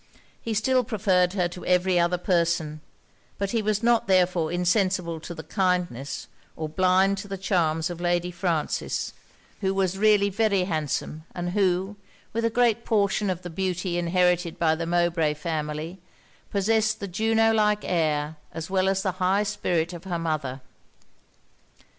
He 0.41 0.55
still 0.55 0.83
preferred 0.83 1.33
her 1.33 1.47
to 1.49 1.63
every 1.63 1.99
other 1.99 2.17
person; 2.17 2.81
but 3.37 3.51
he 3.51 3.61
was 3.61 3.83
not 3.83 4.07
therefore 4.07 4.51
insensible 4.51 5.19
to 5.19 5.35
the 5.35 5.43
kindness, 5.43 6.25
or 6.55 6.67
blind 6.67 7.19
to 7.19 7.27
the 7.27 7.37
charms 7.37 7.91
of 7.91 8.01
Lady 8.01 8.31
Frances; 8.31 9.13
who 9.59 9.75
was 9.75 9.99
really 9.99 10.31
very 10.31 10.63
handsome; 10.63 11.25
and 11.35 11.51
who, 11.51 11.97
with 12.33 12.43
a 12.43 12.49
great 12.49 12.83
portion 12.83 13.29
of 13.29 13.43
the 13.43 13.51
beauty 13.51 13.95
inherited 13.99 14.57
by 14.57 14.73
the 14.73 14.87
Mowbray 14.87 15.35
family, 15.35 15.99
possessed 16.49 16.99
the 16.99 17.07
Juno 17.07 17.53
like 17.53 17.83
air 17.85 18.37
as 18.53 18.71
well 18.71 18.89
as 18.89 19.03
the 19.03 19.11
high 19.21 19.43
spirit 19.43 19.93
of 19.93 20.05
her 20.05 20.17
mother. 20.17 20.61